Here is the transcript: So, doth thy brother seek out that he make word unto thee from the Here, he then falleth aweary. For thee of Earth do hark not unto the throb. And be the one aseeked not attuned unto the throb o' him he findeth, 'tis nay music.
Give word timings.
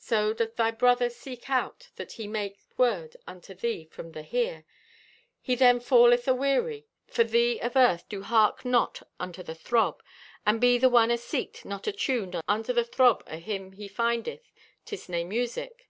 So, 0.00 0.34
doth 0.34 0.56
thy 0.56 0.72
brother 0.72 1.08
seek 1.08 1.48
out 1.48 1.90
that 1.94 2.14
he 2.14 2.26
make 2.26 2.58
word 2.76 3.16
unto 3.28 3.54
thee 3.54 3.84
from 3.84 4.10
the 4.10 4.24
Here, 4.24 4.64
he 5.40 5.54
then 5.54 5.78
falleth 5.78 6.26
aweary. 6.26 6.88
For 7.06 7.22
thee 7.22 7.60
of 7.60 7.76
Earth 7.76 8.08
do 8.08 8.24
hark 8.24 8.64
not 8.64 9.04
unto 9.20 9.44
the 9.44 9.54
throb. 9.54 10.02
And 10.44 10.60
be 10.60 10.76
the 10.76 10.90
one 10.90 11.10
aseeked 11.12 11.64
not 11.64 11.86
attuned 11.86 12.34
unto 12.48 12.72
the 12.72 12.82
throb 12.82 13.22
o' 13.28 13.38
him 13.38 13.70
he 13.70 13.86
findeth, 13.86 14.50
'tis 14.86 15.08
nay 15.08 15.22
music. 15.22 15.88